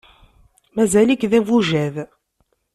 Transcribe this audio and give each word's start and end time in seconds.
Mazal-ik 0.75 1.21
d 1.31 1.33
abujad. 1.39 1.95